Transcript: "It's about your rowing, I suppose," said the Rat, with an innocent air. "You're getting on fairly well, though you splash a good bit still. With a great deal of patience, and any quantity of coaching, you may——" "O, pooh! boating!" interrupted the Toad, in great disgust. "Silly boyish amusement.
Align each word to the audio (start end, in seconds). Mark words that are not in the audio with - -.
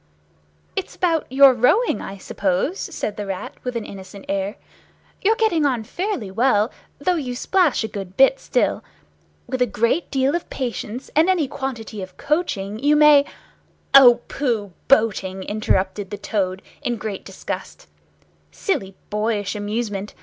"It's 0.75 0.95
about 0.95 1.27
your 1.31 1.53
rowing, 1.53 2.01
I 2.01 2.17
suppose," 2.17 2.79
said 2.79 3.17
the 3.17 3.27
Rat, 3.27 3.53
with 3.63 3.75
an 3.75 3.85
innocent 3.85 4.25
air. 4.27 4.55
"You're 5.21 5.35
getting 5.35 5.63
on 5.63 5.83
fairly 5.83 6.31
well, 6.31 6.71
though 6.97 7.17
you 7.17 7.35
splash 7.35 7.83
a 7.83 7.87
good 7.87 8.17
bit 8.17 8.39
still. 8.39 8.83
With 9.45 9.61
a 9.61 9.67
great 9.67 10.09
deal 10.09 10.33
of 10.33 10.49
patience, 10.49 11.11
and 11.15 11.29
any 11.29 11.47
quantity 11.47 12.01
of 12.01 12.17
coaching, 12.17 12.79
you 12.79 12.95
may——" 12.95 13.27
"O, 13.93 14.21
pooh! 14.27 14.73
boating!" 14.87 15.43
interrupted 15.43 16.09
the 16.09 16.17
Toad, 16.17 16.63
in 16.81 16.95
great 16.95 17.23
disgust. 17.23 17.87
"Silly 18.49 18.95
boyish 19.11 19.53
amusement. 19.55 20.15